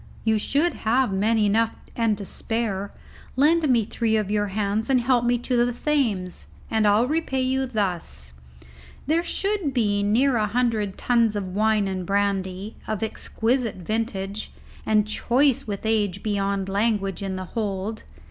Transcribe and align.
"You 0.23 0.39
have 0.57 1.11
men 1.13 1.37
enough 1.37 1.75
and 1.95 2.17
to 2.17 2.25
spare. 2.25 2.91
Lend 3.35 3.69
me 3.69 3.85
three 3.85 4.17
of 4.17 4.31
your 4.31 4.47
hands 4.47 4.87
to 4.87 4.97
help 4.97 5.25
me 5.25 5.37
to 5.37 5.63
the 5.63 5.71
Thames, 5.71 6.47
and 6.71 6.87
I'll 6.87 7.05
repay 7.05 7.43
you 7.43 7.67
thus; 7.67 8.33
there 9.05 9.21
should 9.21 9.75
be 9.75 10.01
near 10.01 10.37
a 10.37 10.47
hundred 10.47 10.97
tons 10.97 11.35
of 11.35 11.53
wine 11.53 11.87
and 11.87 12.03
brandy, 12.03 12.77
of 12.87 13.03
exquisite 13.03 13.75
vintage, 13.75 14.51
and 14.87 15.07
choice 15.07 15.67
with 15.67 15.85
age 15.85 16.23
beyond 16.23 16.67
language 16.67 17.21
in 17.21 17.35
the 17.35 17.45
hold. 17.45 18.01